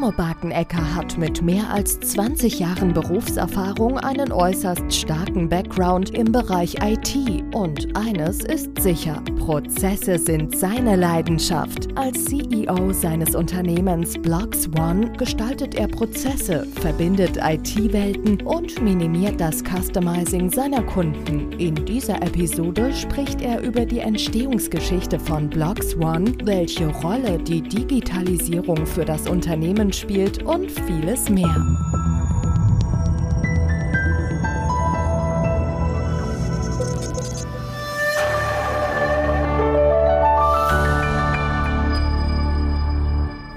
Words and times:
Timo 0.00 0.12
Barkenecker 0.12 0.94
hat 0.94 1.18
mit 1.18 1.42
mehr 1.42 1.68
als 1.68 2.00
20 2.00 2.58
Jahren 2.58 2.94
Berufserfahrung 2.94 3.98
einen 3.98 4.32
äußerst 4.32 4.90
starken 4.90 5.46
Background 5.50 6.16
im 6.16 6.32
Bereich 6.32 6.76
IT. 6.82 7.14
Und 7.54 7.94
eines 7.94 8.42
ist 8.42 8.80
sicher, 8.80 9.22
Prozesse 9.40 10.18
sind 10.18 10.56
seine 10.56 10.96
Leidenschaft. 10.96 11.88
Als 11.98 12.24
CEO 12.24 12.94
seines 12.94 13.34
Unternehmens 13.34 14.16
Blocks 14.16 14.70
One 14.78 15.12
gestaltet 15.18 15.74
er 15.74 15.88
Prozesse, 15.88 16.66
verbindet 16.80 17.36
IT-Welten 17.36 18.40
und 18.46 18.80
minimiert 18.80 19.38
das 19.38 19.62
Customizing 19.62 20.48
seiner 20.48 20.82
Kunden. 20.82 21.52
In 21.58 21.74
dieser 21.74 22.22
Episode 22.22 22.94
spricht 22.94 23.42
er 23.42 23.60
über 23.60 23.84
die 23.84 23.98
Entstehungsgeschichte 23.98 25.20
von 25.20 25.50
Blocks 25.50 25.94
One, 25.96 26.32
welche 26.44 26.86
Rolle 26.86 27.36
die 27.36 27.60
Digitalisierung 27.60 28.86
für 28.86 29.04
das 29.04 29.28
Unternehmen 29.28 29.89
spielt 29.92 30.42
und 30.44 30.70
vieles 30.70 31.28
mehr. 31.28 31.89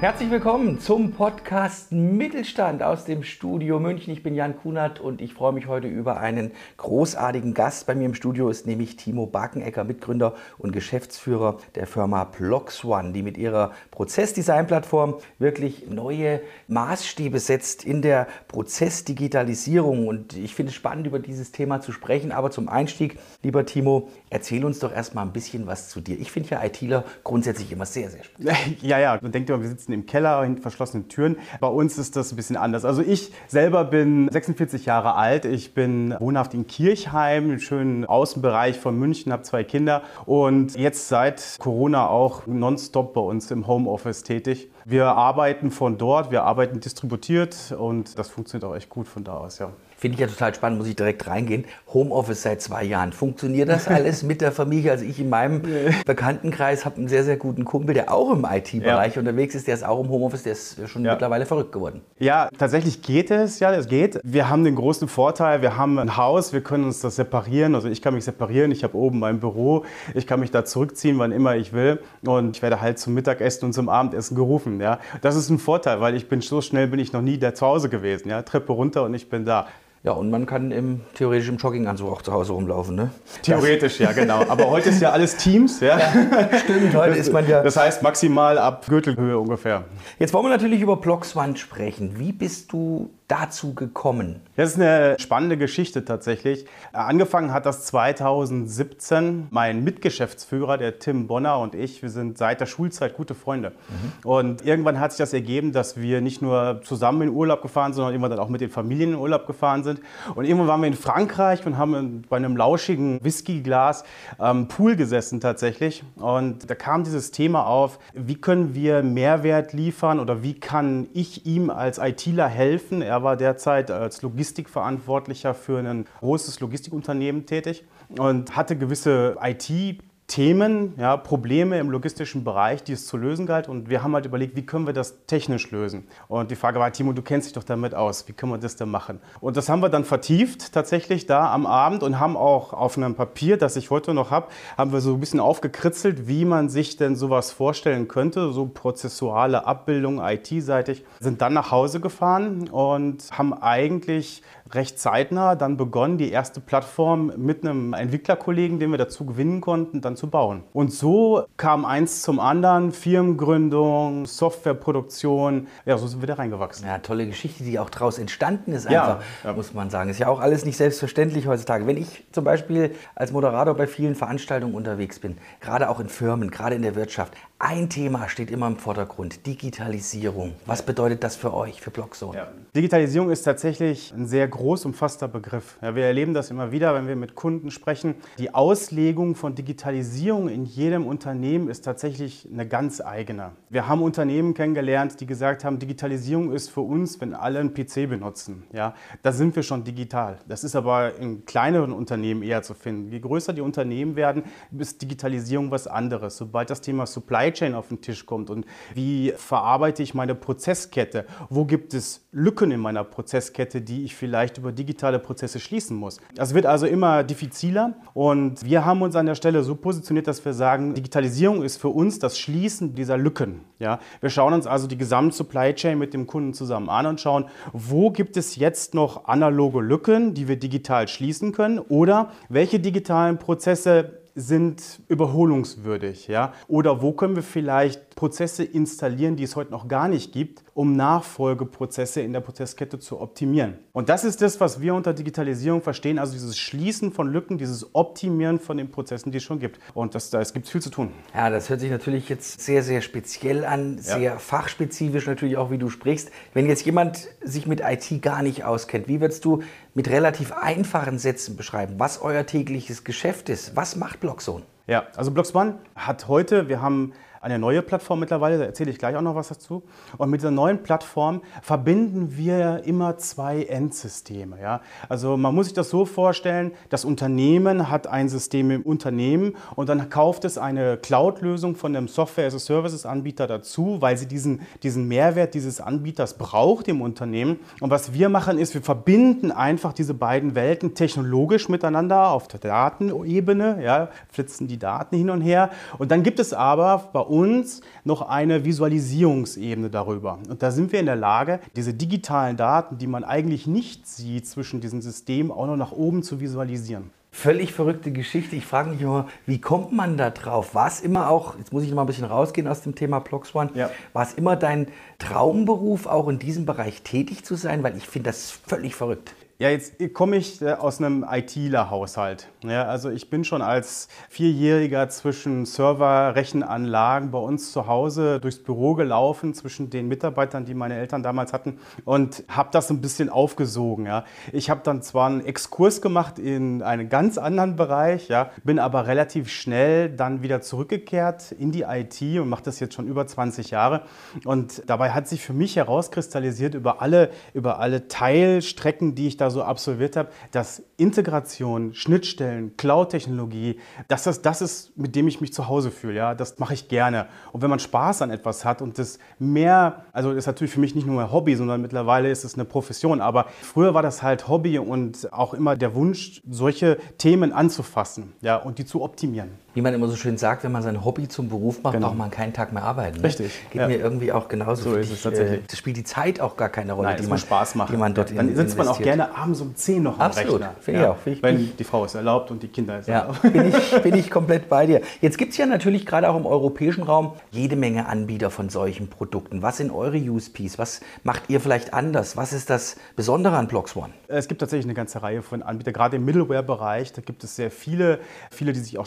Herzlich 0.03 0.31
willkommen 0.31 0.81
zum 0.81 1.13
Podcast 1.13 1.93
Mittelstand 1.93 2.83
aus 2.83 3.05
dem 3.05 3.23
Studio 3.23 3.79
München. 3.79 4.11
Ich 4.11 4.21
bin 4.21 4.35
Jan 4.35 4.57
Kunert 4.57 4.99
und 4.99 5.21
ich 5.21 5.33
freue 5.33 5.53
mich 5.53 5.67
heute 5.67 5.87
über 5.87 6.17
einen 6.17 6.51
großartigen 6.75 7.53
Gast. 7.53 7.87
Bei 7.87 7.95
mir 7.95 8.07
im 8.07 8.13
Studio 8.13 8.49
ist 8.49 8.67
nämlich 8.67 8.97
Timo 8.97 9.27
Barkenecker, 9.27 9.85
Mitgründer 9.85 10.35
und 10.57 10.73
Geschäftsführer 10.73 11.57
der 11.75 11.87
Firma 11.87 12.25
Blocks 12.25 12.83
One, 12.83 13.13
die 13.13 13.23
mit 13.23 13.37
ihrer 13.37 13.71
Prozessdesign-Plattform 13.91 15.19
wirklich 15.39 15.87
neue 15.89 16.41
Maßstäbe 16.67 17.39
setzt 17.39 17.85
in 17.85 18.01
der 18.01 18.27
Prozessdigitalisierung. 18.49 20.09
Und 20.09 20.35
ich 20.35 20.53
finde 20.53 20.71
es 20.71 20.75
spannend, 20.75 21.07
über 21.07 21.19
dieses 21.19 21.53
Thema 21.53 21.79
zu 21.79 21.93
sprechen. 21.93 22.33
Aber 22.33 22.51
zum 22.51 22.67
Einstieg, 22.67 23.19
lieber 23.41 23.65
Timo, 23.65 24.09
erzähl 24.29 24.65
uns 24.65 24.79
doch 24.79 24.93
erstmal 24.93 25.25
ein 25.25 25.31
bisschen 25.31 25.65
was 25.65 25.87
zu 25.87 26.01
dir. 26.01 26.19
Ich 26.19 26.29
finde 26.29 26.49
ja 26.49 26.61
ITler 26.61 27.05
grundsätzlich 27.23 27.71
immer 27.71 27.85
sehr, 27.85 28.09
sehr 28.09 28.25
spannend. 28.25 28.51
Ja, 28.81 28.99
ja, 28.99 29.17
man 29.21 29.31
denkt 29.31 29.49
immer, 29.49 29.61
wir 29.61 29.69
sitzen 29.69 29.92
im 29.93 30.05
Keller 30.05 30.43
hinter 30.43 30.61
verschlossenen 30.61 31.07
Türen. 31.07 31.37
Bei 31.59 31.67
uns 31.67 31.97
ist 31.97 32.15
das 32.15 32.31
ein 32.31 32.35
bisschen 32.35 32.57
anders. 32.57 32.85
Also 32.85 33.01
ich 33.01 33.31
selber 33.47 33.85
bin 33.85 34.29
46 34.29 34.85
Jahre 34.85 35.15
alt. 35.15 35.45
Ich 35.45 35.73
bin 35.73 36.15
wohnhaft 36.19 36.53
in 36.53 36.67
Kirchheim, 36.67 37.51
im 37.51 37.59
schönen 37.59 38.05
Außenbereich 38.05 38.79
von 38.79 38.97
München, 38.97 39.31
habe 39.31 39.43
zwei 39.43 39.63
Kinder 39.63 40.01
und 40.25 40.75
jetzt 40.75 41.07
seit 41.07 41.57
Corona 41.59 42.07
auch 42.07 42.47
nonstop 42.47 43.13
bei 43.13 43.21
uns 43.21 43.51
im 43.51 43.67
Homeoffice 43.67 44.23
tätig. 44.23 44.69
Wir 44.85 45.07
arbeiten 45.07 45.71
von 45.71 45.97
dort, 45.97 46.31
wir 46.31 46.43
arbeiten 46.43 46.79
distributiert 46.79 47.73
und 47.77 48.17
das 48.19 48.29
funktioniert 48.29 48.69
auch 48.69 48.75
echt 48.75 48.89
gut 48.89 49.07
von 49.07 49.23
da 49.23 49.37
aus, 49.37 49.59
ja. 49.59 49.69
Finde 50.03 50.15
ich 50.15 50.19
ja 50.19 50.27
total 50.27 50.53
spannend, 50.53 50.79
muss 50.79 50.89
ich 50.89 50.97
direkt 50.97 51.27
reingehen. 51.27 51.63
Homeoffice 51.93 52.41
seit 52.41 52.61
zwei 52.61 52.83
Jahren. 52.83 53.13
Funktioniert 53.13 53.69
das 53.69 53.87
alles 53.87 54.21
mit 54.23 54.41
der 54.41 54.51
Familie? 54.51 54.91
Also 54.91 55.05
ich 55.05 55.17
in 55.17 55.29
meinem 55.29 55.61
Bekanntenkreis 56.05 56.83
habe 56.83 56.97
einen 56.97 57.07
sehr, 57.07 57.23
sehr 57.23 57.37
guten 57.37 57.63
Kumpel, 57.63 57.93
der 57.93 58.11
auch 58.11 58.33
im 58.33 58.43
IT-Bereich 58.43 59.15
ja. 59.15 59.21
unterwegs 59.21 59.55
ist. 59.55 59.65
Der 59.65 59.75
ist 59.75 59.85
auch 59.85 60.03
im 60.03 60.09
Homeoffice, 60.09 60.43
der 60.43 60.51
ist 60.51 60.89
schon 60.89 61.05
ja. 61.05 61.13
mittlerweile 61.13 61.45
verrückt 61.45 61.71
geworden. 61.71 62.01
Ja, 62.19 62.49
tatsächlich 62.57 63.01
geht 63.01 63.31
es. 63.31 63.61
Ja, 63.61 63.73
es 63.73 63.87
geht. 63.87 64.19
Wir 64.25 64.49
haben 64.49 64.65
den 64.65 64.75
großen 64.75 65.07
Vorteil, 65.07 65.61
wir 65.61 65.77
haben 65.77 65.97
ein 65.97 66.17
Haus, 66.17 66.51
wir 66.51 66.59
können 66.59 66.83
uns 66.83 66.99
das 66.99 67.15
separieren. 67.15 67.73
Also 67.73 67.87
ich 67.87 68.01
kann 68.01 68.13
mich 68.13 68.25
separieren, 68.25 68.71
ich 68.71 68.83
habe 68.83 68.97
oben 68.97 69.19
mein 69.19 69.39
Büro, 69.39 69.85
ich 70.15 70.27
kann 70.27 70.41
mich 70.41 70.51
da 70.51 70.65
zurückziehen, 70.65 71.17
wann 71.17 71.31
immer 71.31 71.55
ich 71.55 71.71
will. 71.71 72.01
Und 72.25 72.57
ich 72.57 72.61
werde 72.61 72.81
halt 72.81 72.99
zum 72.99 73.13
Mittagessen 73.13 73.67
und 73.67 73.71
zum 73.71 73.87
Abendessen 73.87 74.35
gerufen. 74.35 74.81
Ja. 74.81 74.99
Das 75.21 75.37
ist 75.37 75.49
ein 75.49 75.59
Vorteil, 75.59 76.01
weil 76.01 76.13
ich 76.15 76.27
bin 76.27 76.41
so 76.41 76.59
schnell 76.59 76.87
bin 76.87 76.99
ich 76.99 77.13
noch 77.13 77.21
nie 77.21 77.37
da 77.37 77.55
zu 77.55 77.65
Hause 77.65 77.87
gewesen. 77.87 78.27
Ja. 78.27 78.41
Treppe 78.41 78.73
runter 78.73 79.03
und 79.03 79.13
ich 79.13 79.29
bin 79.29 79.45
da. 79.45 79.67
Ja, 80.05 80.11
und 80.11 80.29
man 80.29 80.45
kann 80.45 80.71
im, 80.71 80.99
theoretisch 81.13 81.47
im 81.47 81.55
Jogginganzug 81.55 82.11
auch 82.11 82.21
zu 82.21 82.33
Hause 82.33 82.51
rumlaufen, 82.51 82.93
ne? 82.93 83.11
Theoretisch, 83.41 83.99
das, 83.99 83.99
ja, 83.99 84.11
genau. 84.11 84.43
Aber 84.49 84.69
heute 84.69 84.89
ist 84.89 85.01
ja 85.01 85.11
alles 85.11 85.37
Teams, 85.37 85.79
ja. 85.79 85.97
ja 85.97 86.59
stimmt, 86.59 86.93
heute 86.93 87.15
ist 87.15 87.31
man 87.31 87.47
ja. 87.47 87.63
Das 87.63 87.77
heißt 87.77 88.03
maximal 88.03 88.57
ab 88.57 88.85
Gürtelhöhe 88.85 89.39
ungefähr. 89.39 89.85
Jetzt 90.19 90.33
wollen 90.33 90.43
wir 90.43 90.49
natürlich 90.49 90.81
über 90.81 90.97
Blockswand 90.97 91.57
sprechen. 91.57 92.19
Wie 92.19 92.33
bist 92.33 92.73
du 92.73 93.11
dazu 93.33 93.73
gekommen? 93.73 94.41
Das 94.55 94.71
ist 94.71 94.75
eine 94.79 95.15
spannende 95.19 95.57
Geschichte 95.57 96.05
tatsächlich. 96.05 96.65
Angefangen 96.91 97.51
hat 97.51 97.65
das 97.65 97.85
2017. 97.85 99.47
Mein 99.49 99.83
Mitgeschäftsführer, 99.83 100.77
der 100.77 100.99
Tim 100.99 101.25
Bonner 101.25 101.57
und 101.57 101.73
ich, 101.73 102.03
wir 102.03 102.09
sind 102.09 102.37
seit 102.37 102.61
der 102.61 102.67
Schulzeit 102.67 103.17
gute 103.17 103.33
Freunde. 103.33 103.71
Mhm. 103.71 104.29
Und 104.29 104.65
irgendwann 104.65 104.99
hat 104.99 105.13
sich 105.13 105.17
das 105.17 105.33
ergeben, 105.33 105.71
dass 105.71 105.97
wir 105.97 106.21
nicht 106.21 106.43
nur 106.43 106.81
zusammen 106.83 107.23
in 107.23 107.29
Urlaub 107.29 107.63
gefahren 107.63 107.93
sind, 107.93 108.03
sondern 108.03 108.13
irgendwann 108.13 108.31
dann 108.31 108.39
auch 108.39 108.49
mit 108.49 108.61
den 108.61 108.69
Familien 108.69 109.13
in 109.13 109.15
Urlaub 109.15 109.47
gefahren 109.47 109.83
sind. 109.83 109.99
Und 110.35 110.45
irgendwann 110.45 110.67
waren 110.67 110.81
wir 110.81 110.87
in 110.87 110.93
Frankreich 110.93 111.65
und 111.65 111.77
haben 111.77 112.23
bei 112.29 112.37
einem 112.37 112.55
lauschigen 112.55 113.19
Whiskyglas 113.23 114.03
am 114.37 114.67
Pool 114.67 114.95
gesessen 114.95 115.39
tatsächlich. 115.39 116.03
Und 116.17 116.69
da 116.69 116.75
kam 116.75 117.03
dieses 117.03 117.31
Thema 117.31 117.65
auf, 117.65 117.97
wie 118.13 118.35
können 118.35 118.75
wir 118.75 119.01
Mehrwert 119.01 119.73
liefern 119.73 120.19
oder 120.19 120.43
wie 120.43 120.53
kann 120.53 121.07
ich 121.13 121.47
ihm 121.47 121.71
als 121.71 121.97
ITler 121.97 122.47
helfen? 122.47 123.01
Er 123.01 123.22
war 123.23 123.37
derzeit 123.37 123.91
als 123.91 124.21
Logistikverantwortlicher 124.21 125.53
für 125.53 125.79
ein 125.79 126.05
großes 126.19 126.59
Logistikunternehmen 126.59 127.45
tätig 127.45 127.83
und 128.09 128.55
hatte 128.55 128.77
gewisse 128.77 129.37
IT- 129.41 130.03
Themen, 130.33 130.95
ja, 130.97 131.15
Probleme 131.15 131.77
im 131.77 131.91
logistischen 131.91 132.43
Bereich, 132.43 132.83
die 132.83 132.93
es 132.93 133.05
zu 133.05 133.17
lösen 133.17 133.45
galt. 133.45 133.69
Und 133.69 133.87
wir 133.87 134.01
haben 134.01 134.15
halt 134.15 134.25
überlegt, 134.25 134.55
wie 134.55 134.65
können 134.65 134.87
wir 134.87 134.93
das 134.93 135.27
technisch 135.27 135.69
lösen? 135.69 136.07
Und 136.27 136.49
die 136.49 136.55
Frage 136.55 136.79
war, 136.79 136.91
Timo, 136.91 137.13
du 137.13 137.21
kennst 137.21 137.45
dich 137.45 137.53
doch 137.53 137.63
damit 137.63 137.93
aus, 137.93 138.27
wie 138.27 138.33
können 138.33 138.51
wir 138.51 138.57
das 138.57 138.75
denn 138.75 138.89
machen? 138.89 139.19
Und 139.41 139.57
das 139.57 139.69
haben 139.69 139.83
wir 139.83 139.89
dann 139.89 140.05
vertieft 140.05 140.73
tatsächlich 140.73 141.27
da 141.27 141.53
am 141.53 141.67
Abend 141.67 142.01
und 142.01 142.19
haben 142.19 142.35
auch 142.35 142.73
auf 142.73 142.97
einem 142.97 143.13
Papier, 143.13 143.57
das 143.57 143.75
ich 143.75 143.91
heute 143.91 144.15
noch 144.15 144.31
habe, 144.31 144.47
haben 144.75 144.91
wir 144.91 145.01
so 145.01 145.13
ein 145.13 145.19
bisschen 145.19 145.39
aufgekritzelt, 145.39 146.27
wie 146.27 146.45
man 146.45 146.67
sich 146.67 146.97
denn 146.97 147.15
sowas 147.15 147.51
vorstellen 147.51 148.07
könnte, 148.07 148.51
so 148.53 148.65
prozessuale 148.65 149.67
Abbildung 149.67 150.19
IT-seitig, 150.19 151.05
sind 151.19 151.43
dann 151.43 151.53
nach 151.53 151.69
Hause 151.69 151.99
gefahren 151.99 152.69
und 152.69 153.29
haben 153.31 153.53
eigentlich 153.53 154.41
recht 154.75 154.99
zeitnah 154.99 155.55
dann 155.55 155.77
begonnen, 155.77 156.17
die 156.17 156.31
erste 156.31 156.59
Plattform 156.59 157.33
mit 157.37 157.63
einem 157.63 157.93
Entwicklerkollegen, 157.93 158.79
den 158.79 158.91
wir 158.91 158.97
dazu 158.97 159.25
gewinnen 159.25 159.61
konnten, 159.61 160.01
dann 160.01 160.15
zu 160.15 160.29
bauen. 160.29 160.63
Und 160.73 160.91
so 160.91 161.45
kam 161.57 161.85
eins 161.85 162.21
zum 162.21 162.39
anderen, 162.39 162.91
Firmengründung, 162.91 164.25
Softwareproduktion, 164.25 165.67
ja, 165.85 165.97
so 165.97 166.07
sind 166.07 166.21
wir 166.21 166.27
da 166.27 166.35
reingewachsen. 166.35 166.87
Ja, 166.87 166.99
tolle 166.99 167.27
Geschichte, 167.27 167.63
die 167.63 167.79
auch 167.79 167.89
daraus 167.89 168.17
entstanden 168.17 168.73
ist, 168.73 168.87
einfach, 168.87 169.21
ja, 169.43 169.49
ja. 169.49 169.53
muss 169.53 169.73
man 169.73 169.89
sagen. 169.89 170.09
Ist 170.09 170.19
ja 170.19 170.27
auch 170.27 170.39
alles 170.39 170.65
nicht 170.65 170.77
selbstverständlich 170.77 171.47
heutzutage. 171.47 171.87
Wenn 171.87 171.97
ich 171.97 172.25
zum 172.31 172.43
Beispiel 172.43 172.95
als 173.15 173.31
Moderator 173.31 173.75
bei 173.75 173.87
vielen 173.87 174.15
Veranstaltungen 174.15 174.73
unterwegs 174.73 175.19
bin, 175.19 175.37
gerade 175.61 175.89
auch 175.89 175.99
in 175.99 176.09
Firmen, 176.09 176.51
gerade 176.51 176.75
in 176.75 176.81
der 176.81 176.95
Wirtschaft, 176.95 177.33
ein 177.63 177.89
Thema 177.89 178.27
steht 178.27 178.51
immer 178.51 178.67
im 178.67 178.75
Vordergrund, 178.75 179.45
Digitalisierung. 179.47 180.51
Was 180.65 180.81
bedeutet 180.81 181.23
das 181.23 181.37
für 181.37 181.53
euch, 181.53 181.79
für 181.79 181.91
Blockzone? 181.91 182.37
Ja. 182.37 182.47
Digitalisierung 182.75 183.31
ist 183.31 183.43
tatsächlich 183.43 184.13
ein 184.13 184.25
sehr 184.25 184.45
groß 184.49 184.83
umfasster 184.83 185.29
Begriff. 185.29 185.77
Ja, 185.81 185.95
wir 185.95 186.03
erleben 186.03 186.33
das 186.33 186.51
immer 186.51 186.73
wieder, 186.73 186.93
wenn 186.93 187.07
wir 187.07 187.15
mit 187.15 187.35
Kunden 187.35 187.71
sprechen. 187.71 188.15
Die 188.37 188.53
Auslegung 188.53 189.35
von 189.35 189.55
Digitalisierung 189.55 190.49
in 190.49 190.65
jedem 190.65 191.07
Unternehmen 191.07 191.69
ist 191.69 191.85
tatsächlich 191.85 192.49
eine 192.51 192.67
ganz 192.67 192.99
eigene. 192.99 193.51
Wir 193.69 193.87
haben 193.87 194.01
Unternehmen 194.01 194.53
kennengelernt, 194.53 195.21
die 195.21 195.25
gesagt 195.25 195.63
haben, 195.63 195.79
Digitalisierung 195.79 196.51
ist 196.51 196.69
für 196.69 196.81
uns, 196.81 197.21
wenn 197.21 197.33
alle 197.33 197.59
einen 197.59 197.73
PC 197.73 198.09
benutzen. 198.09 198.63
Ja, 198.73 198.93
da 199.21 199.31
sind 199.31 199.55
wir 199.55 199.63
schon 199.63 199.85
digital. 199.85 200.37
Das 200.49 200.65
ist 200.65 200.75
aber 200.75 201.15
in 201.15 201.45
kleineren 201.45 201.93
Unternehmen 201.93 202.43
eher 202.43 202.61
zu 202.61 202.73
finden. 202.73 203.09
Je 203.09 203.21
größer 203.21 203.53
die 203.53 203.61
Unternehmen 203.61 204.17
werden, 204.17 204.43
ist 204.77 205.01
Digitalisierung 205.01 205.71
was 205.71 205.87
anderes. 205.87 206.35
Sobald 206.35 206.69
das 206.69 206.81
Thema 206.81 207.05
Supply 207.05 207.52
Chain 207.53 207.75
auf 207.75 207.87
den 207.87 208.01
Tisch 208.01 208.25
kommt 208.25 208.49
und 208.49 208.65
wie 208.93 209.33
verarbeite 209.35 210.03
ich 210.03 210.13
meine 210.13 210.35
Prozesskette? 210.35 211.25
Wo 211.49 211.65
gibt 211.65 211.93
es 211.93 212.25
Lücken 212.31 212.71
in 212.71 212.79
meiner 212.79 213.03
Prozesskette, 213.03 213.81
die 213.81 214.03
ich 214.03 214.15
vielleicht 214.15 214.57
über 214.57 214.71
digitale 214.71 215.19
Prozesse 215.19 215.59
schließen 215.59 215.95
muss? 215.95 216.17
Das 216.35 216.53
wird 216.53 216.65
also 216.65 216.85
immer 216.85 217.23
diffiziler 217.23 217.93
und 218.13 218.65
wir 218.65 218.85
haben 218.85 219.01
uns 219.01 219.15
an 219.15 219.25
der 219.25 219.35
Stelle 219.35 219.63
so 219.63 219.75
positioniert, 219.75 220.27
dass 220.27 220.43
wir 220.43 220.53
sagen, 220.53 220.93
Digitalisierung 220.93 221.63
ist 221.63 221.77
für 221.77 221.89
uns 221.89 222.19
das 222.19 222.39
Schließen 222.39 222.95
dieser 222.95 223.17
Lücken. 223.17 223.61
Ja? 223.79 223.99
Wir 224.19 224.29
schauen 224.29 224.53
uns 224.53 224.67
also 224.67 224.87
die 224.87 224.97
gesamte 224.97 225.35
Supply 225.35 225.73
Chain 225.73 225.97
mit 225.99 226.13
dem 226.13 226.27
Kunden 226.27 226.53
zusammen 226.53 226.89
an 226.89 227.05
und 227.05 227.21
schauen, 227.21 227.45
wo 227.71 228.11
gibt 228.11 228.37
es 228.37 228.55
jetzt 228.55 228.93
noch 228.93 229.25
analoge 229.25 229.81
Lücken, 229.81 230.33
die 230.33 230.47
wir 230.47 230.57
digital 230.57 231.07
schließen 231.07 231.51
können 231.51 231.79
oder 231.79 232.31
welche 232.49 232.79
digitalen 232.79 233.37
Prozesse 233.37 234.22
sind 234.35 235.01
überholungswürdig? 235.07 236.27
Ja? 236.27 236.53
Oder 236.67 237.01
wo 237.01 237.13
können 237.13 237.35
wir 237.35 237.43
vielleicht 237.43 238.12
Prozesse 238.15 238.63
installieren, 238.63 239.35
die 239.35 239.43
es 239.43 239.55
heute 239.55 239.71
noch 239.71 239.87
gar 239.87 240.07
nicht 240.07 240.31
gibt, 240.31 240.63
um 240.73 240.95
Nachfolgeprozesse 240.95 242.21
in 242.21 242.33
der 242.33 242.39
Prozesskette 242.41 242.99
zu 242.99 243.19
optimieren. 243.19 243.75
Und 243.91 244.09
das 244.09 244.23
ist 244.23 244.41
das, 244.41 244.59
was 244.59 244.81
wir 244.81 244.95
unter 244.95 245.13
Digitalisierung 245.13 245.81
verstehen, 245.81 246.19
also 246.19 246.33
dieses 246.33 246.57
Schließen 246.57 247.11
von 247.11 247.31
Lücken, 247.31 247.57
dieses 247.57 247.93
Optimieren 247.93 248.59
von 248.59 248.77
den 248.77 248.91
Prozessen, 248.91 249.31
die 249.31 249.37
es 249.37 249.43
schon 249.43 249.59
gibt. 249.59 249.79
Und 249.93 250.15
das, 250.15 250.29
da 250.29 250.41
gibt 250.43 250.65
es 250.65 250.71
viel 250.71 250.81
zu 250.81 250.89
tun. 250.89 251.11
Ja, 251.33 251.49
das 251.49 251.69
hört 251.69 251.79
sich 251.79 251.91
natürlich 251.91 252.29
jetzt 252.29 252.61
sehr, 252.61 252.83
sehr 252.83 253.01
speziell 253.01 253.65
an, 253.65 253.97
sehr 253.99 254.19
ja. 254.19 254.37
fachspezifisch 254.37 255.27
natürlich 255.27 255.57
auch, 255.57 255.71
wie 255.71 255.77
du 255.77 255.89
sprichst. 255.89 256.31
Wenn 256.53 256.67
jetzt 256.67 256.85
jemand 256.85 257.27
sich 257.41 257.67
mit 257.67 257.81
IT 257.81 258.21
gar 258.21 258.41
nicht 258.41 258.63
auskennt, 258.63 259.07
wie 259.07 259.21
würdest 259.21 259.45
du 259.45 259.61
mit 259.93 260.09
relativ 260.09 260.51
einfachen 260.51 261.19
Sätzen 261.19 261.55
beschreiben, 261.55 261.95
was 261.97 262.21
euer 262.21 262.45
tägliches 262.45 263.03
Geschäft 263.03 263.49
ist? 263.49 263.75
Was 263.75 263.95
macht 263.95 264.19
Blockzone? 264.19 264.63
Ja, 264.87 265.07
also 265.15 265.31
Blocksone 265.31 265.79
hat 265.95 266.27
heute, 266.27 266.67
wir 266.67 266.81
haben 266.81 267.13
eine 267.43 267.59
neue 267.59 267.81
Plattform 267.81 268.21
mittlerweile, 268.21 268.57
da 268.57 268.63
erzähle 268.63 268.89
ich 268.89 268.97
gleich 268.97 269.17
auch 269.17 269.21
noch 269.21 269.35
was 269.35 269.49
dazu. 269.49 269.83
Und 270.17 270.29
mit 270.29 270.39
dieser 270.39 270.51
neuen 270.51 270.81
Plattform 270.81 271.41
verbinden 271.61 272.37
wir 272.37 272.83
immer 272.85 273.17
zwei 273.17 273.63
Endsysteme. 273.63 274.61
Ja? 274.61 274.79
Also 275.09 275.35
man 275.35 275.53
muss 275.53 275.65
sich 275.65 275.73
das 275.73 275.89
so 275.89 276.05
vorstellen, 276.05 276.71
das 276.89 277.03
Unternehmen 277.03 277.89
hat 277.89 278.07
ein 278.07 278.29
System 278.29 278.71
im 278.71 278.81
Unternehmen 278.83 279.57
und 279.75 279.89
dann 279.89 280.09
kauft 280.09 280.45
es 280.45 280.57
eine 280.57 280.95
Cloud-Lösung 280.95 281.75
von 281.75 281.93
einem 281.93 282.07
Software-as-a-Services-Anbieter 282.07 283.45
dazu, 283.45 283.97
weil 283.99 284.17
sie 284.17 284.27
diesen, 284.27 284.61
diesen 284.81 285.09
Mehrwert 285.09 285.53
dieses 285.53 285.81
Anbieters 285.81 286.37
braucht 286.37 286.87
im 286.87 287.01
Unternehmen. 287.01 287.59
Und 287.81 287.89
was 287.89 288.13
wir 288.13 288.29
machen 288.29 288.57
ist, 288.57 288.73
wir 288.73 288.81
verbinden 288.81 289.51
einfach 289.51 289.91
diese 289.91 290.13
beiden 290.13 290.55
Welten 290.55 290.95
technologisch 290.95 291.67
miteinander 291.67 292.29
auf 292.29 292.47
der 292.47 292.61
Datenebene, 292.61 293.83
ja, 293.83 294.07
flitzen 294.29 294.69
die 294.69 294.79
Daten 294.79 295.17
hin 295.17 295.29
und 295.29 295.41
her. 295.41 295.71
Und 295.97 296.09
dann 296.11 296.23
gibt 296.23 296.39
es 296.39 296.53
aber 296.53 297.09
bei 297.11 297.32
uns 297.33 297.81
noch 298.03 298.21
eine 298.21 298.63
Visualisierungsebene 298.63 299.89
darüber. 299.89 300.37
Und 300.47 300.61
da 300.61 300.69
sind 300.71 300.91
wir 300.91 300.99
in 300.99 301.07
der 301.07 301.15
Lage, 301.15 301.59
diese 301.75 301.93
digitalen 301.93 302.57
Daten, 302.57 302.97
die 302.99 303.07
man 303.07 303.23
eigentlich 303.23 303.65
nicht 303.65 304.07
sieht 304.07 304.47
zwischen 304.47 304.81
diesen 304.81 305.01
Systemen, 305.01 305.51
auch 305.51 305.65
noch 305.65 305.77
nach 305.77 305.91
oben 305.91 306.21
zu 306.21 306.39
visualisieren. 306.39 307.09
Völlig 307.31 307.73
verrückte 307.73 308.11
Geschichte. 308.11 308.55
Ich 308.55 308.65
frage 308.65 308.91
mich 308.91 309.01
immer, 309.01 309.27
wie 309.47 309.59
kommt 309.59 309.91
man 309.91 310.17
da 310.17 310.29
drauf? 310.29 310.75
War 310.75 310.87
es 310.87 311.01
immer 311.01 311.31
auch, 311.31 311.57
jetzt 311.57 311.73
muss 311.73 311.81
ich 311.81 311.89
noch 311.89 311.95
mal 311.95 312.03
ein 312.03 312.07
bisschen 312.07 312.25
rausgehen 312.25 312.67
aus 312.67 312.81
dem 312.81 312.93
Thema 312.93 313.19
Blocks 313.19 313.55
One, 313.55 313.71
ja. 313.73 313.89
war 314.13 314.21
es 314.21 314.35
immer 314.35 314.55
dein 314.55 314.87
Traumberuf, 315.17 316.05
auch 316.05 316.27
in 316.27 316.37
diesem 316.37 316.67
Bereich 316.67 317.01
tätig 317.01 317.43
zu 317.43 317.55
sein? 317.55 317.81
Weil 317.81 317.97
ich 317.97 318.07
finde 318.07 318.29
das 318.29 318.51
völlig 318.51 318.93
verrückt. 318.93 319.33
Ja, 319.59 319.69
jetzt 319.69 319.93
komme 320.13 320.37
ich 320.37 320.63
äh, 320.63 320.71
aus 320.71 320.97
einem 320.97 321.23
ITler-Haushalt. 321.29 322.47
Ja, 322.63 322.85
also 322.85 323.11
ich 323.11 323.29
bin 323.29 323.43
schon 323.43 323.61
als 323.61 324.07
Vierjähriger 324.27 325.09
zwischen 325.09 325.67
Server-Rechenanlagen 325.67 327.29
bei 327.29 327.37
uns 327.37 327.71
zu 327.71 327.85
Hause 327.85 328.39
durchs 328.39 328.57
Büro 328.57 328.95
gelaufen, 328.95 329.53
zwischen 329.53 329.91
den 329.91 330.07
Mitarbeitern, 330.07 330.65
die 330.65 330.73
meine 330.73 330.95
Eltern 330.95 331.21
damals 331.21 331.53
hatten 331.53 331.77
und 332.03 332.43
habe 332.47 332.69
das 332.71 332.89
ein 332.89 332.99
bisschen 332.99 333.29
aufgesogen. 333.29 334.07
Ja. 334.07 334.25
Ich 334.51 334.71
habe 334.71 334.81
dann 334.83 335.03
zwar 335.03 335.27
einen 335.27 335.45
Exkurs 335.45 336.01
gemacht 336.01 336.39
in 336.39 336.81
einen 336.81 337.07
ganz 337.07 337.37
anderen 337.37 337.75
Bereich, 337.75 338.29
ja, 338.29 338.49
bin 338.63 338.79
aber 338.79 339.05
relativ 339.05 339.49
schnell 339.49 340.09
dann 340.09 340.41
wieder 340.41 340.61
zurückgekehrt 340.61 341.51
in 341.51 341.71
die 341.71 341.83
IT 341.83 342.19
und 342.39 342.49
mache 342.49 342.63
das 342.63 342.79
jetzt 342.79 342.95
schon 342.95 343.07
über 343.07 343.27
20 343.27 343.69
Jahre. 343.69 344.01
Und 344.45 344.81
dabei 344.87 345.11
hat 345.11 345.27
sich 345.27 345.43
für 345.43 345.53
mich 345.53 345.75
herauskristallisiert 345.75 346.73
über 346.73 347.03
alle, 347.03 347.29
über 347.53 347.77
alle 347.79 348.07
Teilstrecken, 348.07 349.13
die 349.13 349.27
ich 349.27 349.37
da 349.37 349.42
so 349.49 349.63
absolviert 349.63 350.15
habe, 350.15 350.29
dass 350.51 350.83
Integration, 350.97 351.93
Schnittstellen, 351.93 352.75
Cloud-Technologie, 352.77 353.79
dass 354.07 354.23
das 354.23 354.41
das 354.41 354.61
ist, 354.61 354.97
mit 354.97 355.15
dem 355.15 355.27
ich 355.27 355.41
mich 355.41 355.53
zu 355.53 355.67
Hause 355.67 355.91
fühle. 355.91 356.15
Ja? 356.15 356.35
Das 356.35 356.59
mache 356.59 356.73
ich 356.73 356.87
gerne. 356.87 357.27
Und 357.51 357.61
wenn 357.61 357.69
man 357.69 357.79
Spaß 357.79 358.21
an 358.21 358.31
etwas 358.31 358.65
hat 358.65 358.81
und 358.81 358.97
das 358.97 359.19
mehr, 359.39 360.05
also 360.11 360.29
das 360.29 360.39
ist 360.39 360.47
natürlich 360.47 360.73
für 360.73 360.79
mich 360.79 360.95
nicht 360.95 361.07
nur 361.07 361.21
ein 361.21 361.31
Hobby, 361.31 361.55
sondern 361.55 361.81
mittlerweile 361.81 362.29
ist 362.29 362.43
es 362.43 362.55
eine 362.55 362.65
Profession. 362.65 363.21
Aber 363.21 363.47
früher 363.61 363.93
war 363.93 364.01
das 364.01 364.23
halt 364.23 364.47
Hobby 364.47 364.79
und 364.79 365.31
auch 365.33 365.53
immer 365.53 365.75
der 365.75 365.95
Wunsch, 365.95 366.41
solche 366.49 366.97
Themen 367.17 367.53
anzufassen 367.53 368.33
ja, 368.41 368.57
und 368.57 368.77
die 368.77 368.85
zu 368.85 369.01
optimieren 369.01 369.62
wie 369.73 369.81
man 369.81 369.93
immer 369.93 370.07
so 370.07 370.15
schön 370.15 370.37
sagt, 370.37 370.63
wenn 370.63 370.71
man 370.71 370.83
sein 370.83 371.03
Hobby 371.03 371.27
zum 371.27 371.49
Beruf 371.49 371.81
macht, 371.81 371.95
genau. 371.95 372.07
braucht 372.07 372.17
man 372.17 372.31
keinen 372.31 372.53
Tag 372.53 372.73
mehr 372.73 372.83
arbeiten. 372.83 373.17
Ne? 373.17 373.23
Richtig. 373.23 373.51
Geht 373.71 373.81
ja. 373.81 373.87
mir 373.87 373.97
irgendwie 373.97 374.31
auch 374.31 374.47
genauso. 374.47 374.91
So 374.91 374.95
ist 374.95 375.11
es 375.11 375.21
tatsächlich. 375.23 375.61
Äh, 375.71 375.75
spielt 375.75 375.97
die 375.97 376.03
Zeit 376.03 376.39
auch 376.39 376.55
gar 376.55 376.69
keine 376.69 376.93
Rolle, 376.93 377.09
Nein, 377.09 377.21
die, 377.21 377.27
man, 377.27 377.37
Spaß 377.37 377.75
macht. 377.75 377.91
die 377.91 377.97
man 377.97 378.13
dort 378.13 378.35
Dann 378.35 378.55
sitzt 378.55 378.77
man 378.77 378.87
auch 378.87 378.99
gerne 378.99 379.35
abends 379.35 379.61
um 379.61 379.75
10 379.75 380.03
noch 380.03 380.19
am 380.19 380.27
Absolut. 380.27 380.61
Rechner. 380.61 380.75
Finde 380.79 381.01
ja. 381.01 381.11
auch. 381.11 381.17
Find 381.17 381.37
ich, 381.37 381.43
wenn 381.43 381.77
die 381.77 381.83
Frau 381.83 382.05
es 382.05 382.15
erlaubt 382.15 382.51
und 382.51 382.61
die 382.61 382.67
Kinder 382.67 382.99
es 382.99 383.07
ja. 383.07 383.19
erlauben. 383.19 383.39
Bin 383.53 383.67
ich, 383.67 384.01
bin 384.01 384.15
ich 384.15 384.31
komplett 384.31 384.69
bei 384.69 384.85
dir. 384.85 385.01
Jetzt 385.21 385.37
gibt 385.37 385.51
es 385.51 385.57
ja 385.57 385.65
natürlich 385.65 386.05
gerade 386.05 386.29
auch 386.29 386.35
im 386.35 386.45
europäischen 386.45 387.03
Raum 387.03 387.33
jede 387.51 387.75
Menge 387.75 388.07
Anbieter 388.07 388.49
von 388.49 388.69
solchen 388.69 389.09
Produkten. 389.09 389.61
Was 389.61 389.77
sind 389.77 389.91
eure 389.91 390.17
USPs? 390.17 390.77
Was 390.77 391.01
macht 391.23 391.43
ihr 391.49 391.59
vielleicht 391.59 391.93
anders? 391.93 392.37
Was 392.37 392.53
ist 392.53 392.69
das 392.69 392.95
Besondere 393.15 393.57
an 393.57 393.67
Blocks 393.67 393.95
One? 393.95 394.13
Es 394.27 394.47
gibt 394.47 394.61
tatsächlich 394.61 394.85
eine 394.85 394.93
ganze 394.93 395.21
Reihe 395.21 395.41
von 395.41 395.61
Anbietern, 395.61 395.93
gerade 395.93 396.15
im 396.15 396.25
Middleware-Bereich. 396.25 397.13
Da 397.13 397.21
gibt 397.21 397.43
es 397.43 397.55
sehr 397.55 397.71
viele, 397.71 398.19
viele, 398.51 398.73
die 398.73 398.79
sich 398.79 398.97
auch 398.97 399.05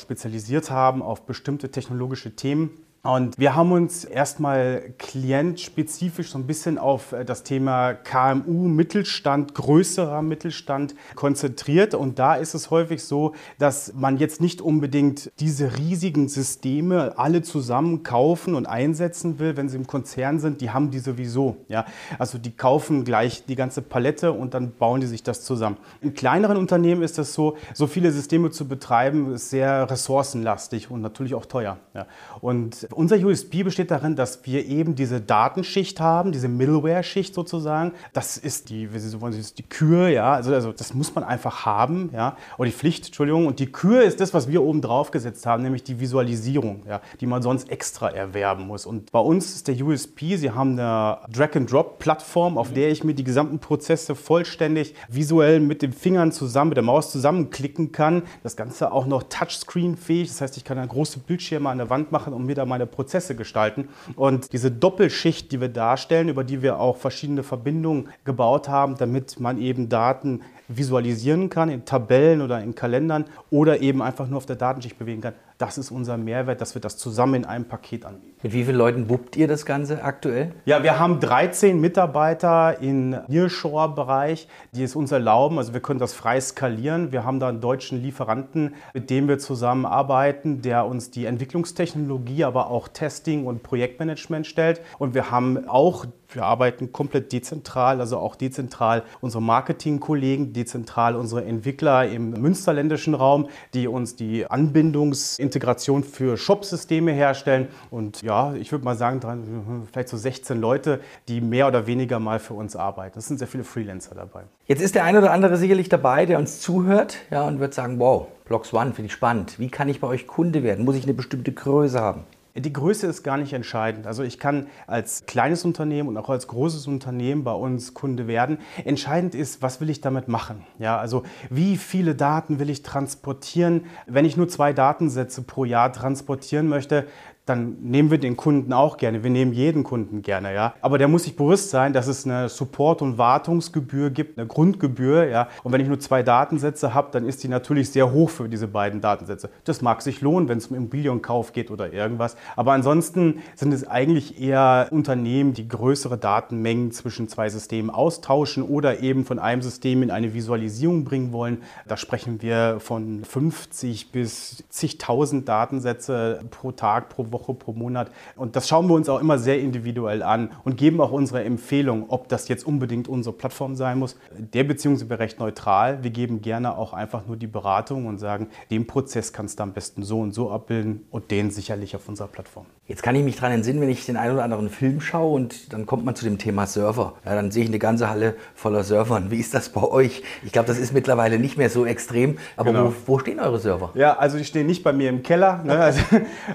spezialisiert 0.56 0.70
haben 0.70 1.02
auf 1.02 1.26
bestimmte 1.26 1.70
technologische 1.70 2.34
Themen. 2.34 2.70
Und 3.06 3.38
wir 3.38 3.54
haben 3.54 3.70
uns 3.70 4.04
erstmal 4.04 4.92
klientspezifisch 4.98 6.30
so 6.30 6.38
ein 6.38 6.46
bisschen 6.46 6.76
auf 6.76 7.12
äh, 7.12 7.24
das 7.24 7.44
Thema 7.44 7.94
KMU, 7.94 8.66
Mittelstand, 8.66 9.54
größerer 9.54 10.22
Mittelstand 10.22 10.96
konzentriert. 11.14 11.94
Und 11.94 12.18
da 12.18 12.34
ist 12.34 12.54
es 12.54 12.70
häufig 12.70 13.04
so, 13.04 13.34
dass 13.58 13.94
man 13.94 14.16
jetzt 14.16 14.40
nicht 14.40 14.60
unbedingt 14.60 15.30
diese 15.38 15.78
riesigen 15.78 16.28
Systeme 16.28 17.16
alle 17.16 17.42
zusammen 17.42 18.02
kaufen 18.02 18.56
und 18.56 18.66
einsetzen 18.66 19.38
will, 19.38 19.56
wenn 19.56 19.68
sie 19.68 19.76
im 19.76 19.86
Konzern 19.86 20.40
sind. 20.40 20.60
Die 20.60 20.70
haben 20.70 20.90
die 20.90 20.98
sowieso. 20.98 21.58
Ja? 21.68 21.84
Also 22.18 22.38
die 22.38 22.50
kaufen 22.50 23.04
gleich 23.04 23.44
die 23.46 23.54
ganze 23.54 23.82
Palette 23.82 24.32
und 24.32 24.52
dann 24.52 24.72
bauen 24.72 25.00
die 25.00 25.06
sich 25.06 25.22
das 25.22 25.44
zusammen. 25.44 25.76
In 26.00 26.14
kleineren 26.14 26.56
Unternehmen 26.56 27.02
ist 27.02 27.18
das 27.18 27.32
so, 27.34 27.56
so 27.72 27.86
viele 27.86 28.10
Systeme 28.10 28.50
zu 28.50 28.66
betreiben, 28.66 29.32
ist 29.32 29.50
sehr 29.50 29.88
ressourcenlastig 29.88 30.90
und 30.90 31.02
natürlich 31.02 31.36
auch 31.36 31.46
teuer. 31.46 31.78
Ja? 31.94 32.06
Und 32.40 32.88
unser 32.96 33.16
USB 33.16 33.62
besteht 33.62 33.90
darin, 33.90 34.16
dass 34.16 34.44
wir 34.46 34.66
eben 34.66 34.94
diese 34.94 35.20
Datenschicht 35.20 36.00
haben, 36.00 36.32
diese 36.32 36.48
Middleware-Schicht 36.48 37.34
sozusagen. 37.34 37.92
Das 38.12 38.36
ist 38.36 38.70
die, 38.70 38.92
wie 38.92 38.98
Sie 38.98 39.20
wollen, 39.20 39.32
das 39.32 39.40
ist 39.40 39.58
die 39.58 39.62
Kür, 39.62 40.08
ja. 40.08 40.32
Also, 40.32 40.54
also 40.54 40.72
das 40.72 40.94
muss 40.94 41.14
man 41.14 41.22
einfach 41.22 41.66
haben, 41.66 42.10
ja. 42.12 42.36
Oder 42.58 42.70
die 42.70 42.76
Pflicht, 42.76 43.06
Entschuldigung. 43.06 43.46
Und 43.46 43.60
die 43.60 43.70
Kür 43.70 44.02
ist 44.02 44.20
das, 44.20 44.32
was 44.32 44.48
wir 44.48 44.62
oben 44.62 44.80
drauf 44.80 45.10
gesetzt 45.10 45.46
haben, 45.46 45.62
nämlich 45.62 45.84
die 45.84 46.00
Visualisierung, 46.00 46.82
ja, 46.88 47.00
die 47.20 47.26
man 47.26 47.42
sonst 47.42 47.70
extra 47.70 48.08
erwerben 48.08 48.66
muss. 48.66 48.86
Und 48.86 49.12
bei 49.12 49.20
uns 49.20 49.54
ist 49.54 49.68
der 49.68 49.76
USP, 49.76 50.36
Sie 50.36 50.50
haben 50.50 50.78
eine 50.78 51.18
Drag-and-Drop-Plattform, 51.30 52.56
auf 52.56 52.72
der 52.72 52.90
ich 52.90 53.04
mir 53.04 53.14
die 53.14 53.24
gesamten 53.24 53.58
Prozesse 53.58 54.14
vollständig 54.14 54.94
visuell 55.08 55.60
mit 55.60 55.82
den 55.82 55.92
Fingern 55.92 56.32
zusammen, 56.32 56.70
mit 56.70 56.76
der 56.76 56.84
Maus 56.84 57.12
zusammenklicken 57.12 57.92
kann. 57.92 58.22
Das 58.42 58.56
Ganze 58.56 58.92
auch 58.92 59.06
noch 59.06 59.24
Touchscreen-fähig. 59.24 60.28
Das 60.28 60.40
heißt, 60.40 60.56
ich 60.56 60.64
kann 60.64 60.86
große 60.86 61.18
Bildschirme 61.18 61.68
an 61.68 61.78
der 61.78 61.90
Wand 61.90 62.12
machen 62.12 62.32
und 62.32 62.46
mir 62.46 62.54
da 62.54 62.64
meine 62.64 62.85
Prozesse 62.86 63.36
gestalten. 63.36 63.88
Und 64.14 64.52
diese 64.52 64.70
Doppelschicht, 64.70 65.52
die 65.52 65.60
wir 65.60 65.68
darstellen, 65.68 66.28
über 66.28 66.44
die 66.44 66.62
wir 66.62 66.80
auch 66.80 66.96
verschiedene 66.96 67.42
Verbindungen 67.42 68.08
gebaut 68.24 68.68
haben, 68.68 68.96
damit 68.96 69.38
man 69.40 69.58
eben 69.58 69.88
Daten 69.88 70.42
visualisieren 70.68 71.50
kann 71.50 71.68
in 71.68 71.84
Tabellen 71.84 72.40
oder 72.40 72.62
in 72.62 72.74
Kalendern 72.74 73.24
oder 73.50 73.80
eben 73.80 74.02
einfach 74.02 74.28
nur 74.28 74.38
auf 74.38 74.46
der 74.46 74.56
Datenschicht 74.56 74.98
bewegen 74.98 75.20
kann. 75.20 75.34
Das 75.58 75.78
ist 75.78 75.90
unser 75.90 76.18
Mehrwert, 76.18 76.60
dass 76.60 76.74
wir 76.74 76.82
das 76.82 76.98
zusammen 76.98 77.34
in 77.34 77.44
einem 77.46 77.64
Paket 77.64 78.04
anbieten. 78.04 78.34
Mit 78.42 78.52
wie 78.52 78.64
vielen 78.64 78.76
Leuten 78.76 79.08
wuppt 79.08 79.36
ihr 79.36 79.48
das 79.48 79.64
Ganze 79.64 80.04
aktuell? 80.04 80.52
Ja, 80.66 80.82
wir 80.82 80.98
haben 80.98 81.18
13 81.18 81.80
Mitarbeiter 81.80 82.82
im 82.82 83.16
Nearshore-Bereich, 83.26 84.48
die 84.72 84.82
es 84.82 84.94
uns 84.94 85.12
erlauben. 85.12 85.56
Also 85.56 85.72
wir 85.72 85.80
können 85.80 85.98
das 85.98 86.12
frei 86.12 86.38
skalieren. 86.42 87.10
Wir 87.10 87.24
haben 87.24 87.40
da 87.40 87.48
einen 87.48 87.62
deutschen 87.62 88.02
Lieferanten, 88.02 88.74
mit 88.92 89.08
dem 89.08 89.28
wir 89.28 89.38
zusammenarbeiten, 89.38 90.60
der 90.60 90.84
uns 90.84 91.10
die 91.10 91.24
Entwicklungstechnologie, 91.24 92.44
aber 92.44 92.70
auch 92.70 92.88
Testing 92.88 93.46
und 93.46 93.62
Projektmanagement 93.62 94.46
stellt. 94.46 94.82
Und 94.98 95.14
wir 95.14 95.30
haben 95.30 95.66
auch 95.68 96.04
wir 96.28 96.44
arbeiten 96.44 96.92
komplett 96.92 97.32
dezentral, 97.32 98.00
also 98.00 98.18
auch 98.18 98.36
dezentral 98.36 99.02
unsere 99.20 99.42
Marketingkollegen, 99.42 100.52
dezentral 100.52 101.16
unsere 101.16 101.44
Entwickler 101.44 102.08
im 102.08 102.30
münsterländischen 102.30 103.14
Raum, 103.14 103.48
die 103.74 103.88
uns 103.88 104.16
die 104.16 104.46
Anbindungsintegration 104.46 106.04
für 106.04 106.36
Shop-Systeme 106.36 107.12
herstellen. 107.12 107.68
Und 107.90 108.22
ja, 108.22 108.54
ich 108.54 108.72
würde 108.72 108.84
mal 108.84 108.96
sagen, 108.96 109.86
vielleicht 109.90 110.08
so 110.08 110.16
16 110.16 110.60
Leute, 110.60 111.00
die 111.28 111.40
mehr 111.40 111.66
oder 111.66 111.86
weniger 111.86 112.18
mal 112.18 112.38
für 112.38 112.54
uns 112.54 112.76
arbeiten. 112.76 113.18
Es 113.18 113.26
sind 113.26 113.38
sehr 113.38 113.48
viele 113.48 113.64
Freelancer 113.64 114.14
dabei. 114.14 114.42
Jetzt 114.66 114.82
ist 114.82 114.94
der 114.94 115.04
eine 115.04 115.18
oder 115.18 115.32
andere 115.32 115.56
sicherlich 115.56 115.88
dabei, 115.88 116.26
der 116.26 116.38
uns 116.38 116.60
zuhört 116.60 117.18
ja, 117.30 117.46
und 117.46 117.60
wird 117.60 117.74
sagen, 117.74 117.98
wow, 117.98 118.26
Blocks 118.46 118.72
One 118.72 118.92
finde 118.92 119.06
ich 119.06 119.12
spannend. 119.12 119.58
Wie 119.58 119.68
kann 119.68 119.88
ich 119.88 120.00
bei 120.00 120.06
euch 120.08 120.26
Kunde 120.26 120.62
werden? 120.62 120.84
Muss 120.84 120.96
ich 120.96 121.04
eine 121.04 121.14
bestimmte 121.14 121.52
Größe 121.52 122.00
haben? 122.00 122.24
Die 122.58 122.72
Größe 122.72 123.06
ist 123.06 123.22
gar 123.22 123.36
nicht 123.36 123.52
entscheidend. 123.52 124.06
Also 124.06 124.22
ich 124.22 124.38
kann 124.38 124.68
als 124.86 125.26
kleines 125.26 125.64
Unternehmen 125.64 126.08
und 126.08 126.16
auch 126.16 126.30
als 126.30 126.46
großes 126.46 126.86
Unternehmen 126.86 127.44
bei 127.44 127.52
uns 127.52 127.92
Kunde 127.92 128.26
werden. 128.26 128.58
Entscheidend 128.84 129.34
ist, 129.34 129.60
was 129.60 129.80
will 129.82 129.90
ich 129.90 130.00
damit 130.00 130.26
machen? 130.28 130.64
Ja, 130.78 130.98
also 130.98 131.24
wie 131.50 131.76
viele 131.76 132.14
Daten 132.14 132.58
will 132.58 132.70
ich 132.70 132.82
transportieren? 132.82 133.84
Wenn 134.06 134.24
ich 134.24 134.38
nur 134.38 134.48
zwei 134.48 134.72
Datensätze 134.72 135.42
pro 135.42 135.66
Jahr 135.66 135.92
transportieren 135.92 136.66
möchte, 136.68 137.06
dann 137.46 137.76
nehmen 137.80 138.10
wir 138.10 138.18
den 138.18 138.36
Kunden 138.36 138.72
auch 138.72 138.96
gerne. 138.96 139.22
Wir 139.22 139.30
nehmen 139.30 139.52
jeden 139.52 139.84
Kunden 139.84 140.20
gerne, 140.22 140.52
ja. 140.52 140.74
Aber 140.80 140.98
der 140.98 141.06
muss 141.06 141.22
sich 141.22 141.36
bewusst 141.36 141.70
sein, 141.70 141.92
dass 141.92 142.08
es 142.08 142.26
eine 142.26 142.48
Support- 142.48 143.02
und 143.02 143.18
Wartungsgebühr 143.18 144.10
gibt, 144.10 144.36
eine 144.36 144.48
Grundgebühr, 144.48 145.28
ja. 145.28 145.48
Und 145.62 145.72
wenn 145.72 145.80
ich 145.80 145.86
nur 145.86 146.00
zwei 146.00 146.24
Datensätze 146.24 146.92
habe, 146.92 147.10
dann 147.12 147.24
ist 147.24 147.44
die 147.44 147.48
natürlich 147.48 147.90
sehr 147.90 148.10
hoch 148.10 148.30
für 148.30 148.48
diese 148.48 148.66
beiden 148.66 149.00
Datensätze. 149.00 149.48
Das 149.62 149.80
mag 149.80 150.02
sich 150.02 150.20
lohnen, 150.20 150.48
wenn 150.48 150.58
es 150.58 150.66
um 150.66 150.76
Immobilienkauf 150.76 151.52
geht 151.52 151.70
oder 151.70 151.92
irgendwas. 151.92 152.36
Aber 152.56 152.72
ansonsten 152.72 153.38
sind 153.54 153.72
es 153.72 153.86
eigentlich 153.86 154.40
eher 154.40 154.88
Unternehmen, 154.90 155.54
die 155.54 155.68
größere 155.68 156.18
Datenmengen 156.18 156.90
zwischen 156.90 157.28
zwei 157.28 157.48
Systemen 157.48 157.90
austauschen 157.90 158.64
oder 158.64 159.00
eben 159.00 159.24
von 159.24 159.38
einem 159.38 159.62
System 159.62 160.02
in 160.02 160.10
eine 160.10 160.34
Visualisierung 160.34 161.04
bringen 161.04 161.32
wollen. 161.32 161.62
Da 161.86 161.96
sprechen 161.96 162.42
wir 162.42 162.78
von 162.80 163.24
50 163.24 164.10
bis 164.10 164.64
zigtausend 164.68 165.48
Datensätze 165.48 166.40
pro 166.50 166.72
Tag, 166.72 167.08
pro 167.08 167.30
Woche, 167.30 167.35
pro 167.38 167.72
Monat. 167.72 168.10
Und 168.36 168.56
das 168.56 168.68
schauen 168.68 168.88
wir 168.88 168.94
uns 168.94 169.08
auch 169.08 169.20
immer 169.20 169.38
sehr 169.38 169.60
individuell 169.60 170.22
an 170.22 170.50
und 170.64 170.76
geben 170.76 171.00
auch 171.00 171.12
unsere 171.12 171.44
Empfehlung, 171.44 172.06
ob 172.08 172.28
das 172.28 172.48
jetzt 172.48 172.66
unbedingt 172.66 173.08
unsere 173.08 173.34
Plattform 173.34 173.76
sein 173.76 173.98
muss. 173.98 174.16
Der 174.36 174.64
Beziehung 174.64 174.96
sind 174.96 175.10
wir 175.10 175.18
recht 175.18 175.38
neutral. 175.38 176.02
Wir 176.02 176.10
geben 176.10 176.42
gerne 176.42 176.76
auch 176.76 176.92
einfach 176.92 177.26
nur 177.26 177.36
die 177.36 177.46
Beratung 177.46 178.06
und 178.06 178.18
sagen, 178.18 178.48
den 178.70 178.86
Prozess 178.86 179.32
kannst 179.32 179.58
du 179.58 179.62
am 179.62 179.72
besten 179.72 180.02
so 180.02 180.20
und 180.20 180.32
so 180.32 180.50
abbilden 180.50 181.06
und 181.10 181.30
den 181.30 181.50
sicherlich 181.50 181.94
auf 181.96 182.08
unserer 182.08 182.28
Plattform. 182.28 182.66
Jetzt 182.88 183.02
kann 183.02 183.16
ich 183.16 183.24
mich 183.24 183.34
daran 183.34 183.50
entsinnen, 183.50 183.80
wenn 183.80 183.88
ich 183.88 184.06
den 184.06 184.16
einen 184.16 184.34
oder 184.34 184.44
anderen 184.44 184.68
Film 184.68 185.00
schaue 185.00 185.34
und 185.34 185.72
dann 185.72 185.86
kommt 185.86 186.04
man 186.04 186.14
zu 186.14 186.24
dem 186.24 186.38
Thema 186.38 186.66
Server. 186.66 187.14
Ja, 187.24 187.34
dann 187.34 187.50
sehe 187.50 187.64
ich 187.64 187.68
eine 187.68 187.80
ganze 187.80 188.08
Halle 188.08 188.36
voller 188.54 188.84
Servern. 188.84 189.32
Wie 189.32 189.40
ist 189.40 189.54
das 189.54 189.70
bei 189.70 189.82
euch? 189.82 190.22
Ich 190.44 190.52
glaube, 190.52 190.68
das 190.68 190.78
ist 190.78 190.94
mittlerweile 190.94 191.40
nicht 191.40 191.58
mehr 191.58 191.68
so 191.68 191.84
extrem. 191.84 192.38
Aber 192.56 192.70
genau. 192.70 192.92
wo, 193.06 193.14
wo, 193.14 193.18
stehen 193.18 193.40
eure 193.40 193.58
Server? 193.58 193.90
Ja, 193.94 194.16
also 194.16 194.38
die 194.38 194.44
stehen 194.44 194.68
nicht 194.68 194.84
bei 194.84 194.92
mir 194.92 195.08
im 195.08 195.24
Keller. 195.24 195.64
Ne? 195.64 195.76
Also, 195.76 196.00